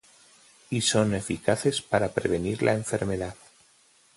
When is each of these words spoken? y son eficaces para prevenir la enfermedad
y 0.71 0.81
son 0.81 1.13
eficaces 1.13 1.83
para 1.83 2.11
prevenir 2.11 2.63
la 2.63 2.73
enfermedad 2.73 3.35